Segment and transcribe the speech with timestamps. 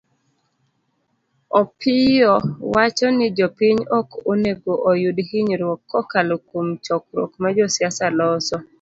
[1.59, 2.33] Opiyio
[2.73, 8.55] wacho ni jopiny ok onego oyud hinyruok kokalo kuom chokruok ma josiasa loso.